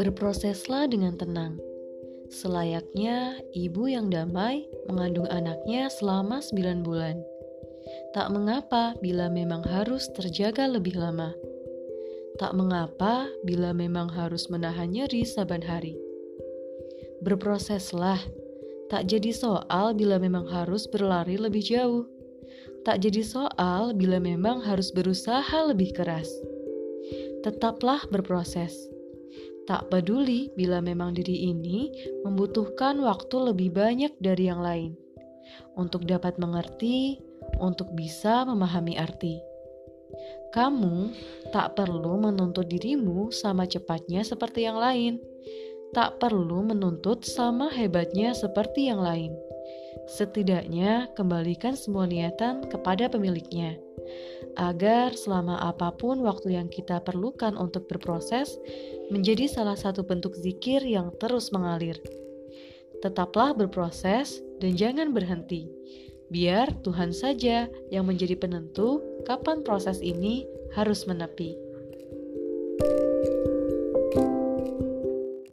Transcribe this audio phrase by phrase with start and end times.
[0.00, 1.60] Berproseslah dengan tenang.
[2.32, 7.20] Selayaknya ibu yang damai mengandung anaknya selama 9 bulan.
[8.16, 11.36] Tak mengapa bila memang harus terjaga lebih lama.
[12.40, 16.00] Tak mengapa bila memang harus menahan nyeri saban hari.
[17.20, 18.24] Berproseslah,
[18.88, 22.08] tak jadi soal bila memang harus berlari lebih jauh.
[22.88, 26.32] Tak jadi soal bila memang harus berusaha lebih keras.
[27.44, 28.88] Tetaplah berproses
[29.70, 31.94] Tak peduli bila memang diri ini
[32.26, 34.98] membutuhkan waktu lebih banyak dari yang lain
[35.78, 37.22] untuk dapat mengerti,
[37.62, 39.38] untuk bisa memahami arti.
[40.50, 41.14] Kamu
[41.54, 45.22] tak perlu menuntut dirimu sama cepatnya seperti yang lain.
[45.94, 49.30] Tak perlu menuntut sama hebatnya seperti yang lain.
[50.08, 53.80] Setidaknya, kembalikan semua niatan kepada pemiliknya
[54.58, 58.58] agar selama apa pun waktu yang kita perlukan untuk berproses
[59.12, 61.98] menjadi salah satu bentuk zikir yang terus mengalir.
[63.00, 65.70] Tetaplah berproses dan jangan berhenti.
[66.30, 71.58] Biar Tuhan saja yang menjadi penentu kapan proses ini harus menepi.
[72.80, 73.09] thank you